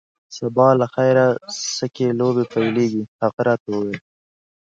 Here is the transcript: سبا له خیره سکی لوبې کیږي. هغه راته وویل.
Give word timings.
سبا 0.37 0.67
له 0.79 0.87
خیره 0.95 1.25
سکی 1.77 2.07
لوبې 2.19 2.45
کیږي. 2.53 3.03
هغه 3.21 3.41
راته 3.47 3.67
وویل. 3.71 3.99